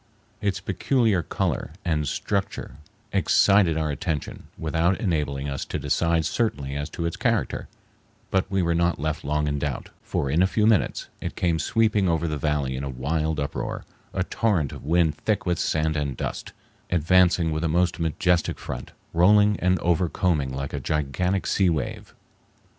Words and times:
Its 0.41 0.59
peculiar 0.59 1.21
color 1.21 1.73
and 1.85 2.07
structure 2.07 2.77
excited 3.13 3.77
our 3.77 3.91
attention 3.91 4.45
without 4.57 4.99
enabling 4.99 5.47
us 5.47 5.63
to 5.63 5.77
decide 5.77 6.25
certainly 6.25 6.75
as 6.75 6.89
to 6.89 7.05
its 7.05 7.15
character, 7.15 7.67
but 8.31 8.49
we 8.49 8.63
were 8.63 8.73
not 8.73 8.97
left 8.99 9.23
long 9.23 9.47
in 9.47 9.59
doubt, 9.59 9.91
for 10.01 10.27
in 10.31 10.41
a 10.41 10.47
few 10.47 10.65
minutes 10.65 11.07
it 11.21 11.35
came 11.35 11.59
sweeping 11.59 12.09
over 12.09 12.27
the 12.27 12.35
valley 12.39 12.75
in 12.75 12.83
a 12.83 12.89
wild 12.89 13.39
uproar, 13.39 13.85
a 14.11 14.23
torrent 14.23 14.71
of 14.71 14.83
wind 14.83 15.13
thick 15.17 15.45
with 15.45 15.59
sand 15.59 15.95
and 15.95 16.17
dust, 16.17 16.51
advancing 16.89 17.51
with 17.51 17.63
a 17.63 17.69
most 17.69 17.99
majestic 17.99 18.57
front, 18.57 18.93
rolling 19.13 19.55
and 19.59 19.77
overcombing 19.81 20.51
like 20.51 20.73
a 20.73 20.79
gigantic 20.79 21.45
sea 21.45 21.69
wave. 21.69 22.15